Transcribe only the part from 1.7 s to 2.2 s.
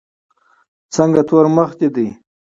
دي دی.